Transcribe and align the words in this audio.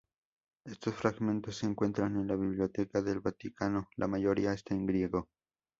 Estos 0.65 0.95
fragmentos 0.95 1.57
se 1.57 1.67
encuentran 1.67 2.15
en 2.15 2.27
la 2.27 2.35
Biblioteca 2.35 3.03
del 3.03 3.19
Vaticano, 3.19 3.87
la 3.97 4.07
mayoría 4.07 4.51
está 4.51 4.73
en 4.73 4.87
griego. 4.87 5.29